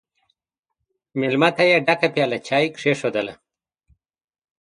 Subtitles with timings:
[1.19, 3.33] مېلمه ته یې ډکه پیاله چای کښېښودله!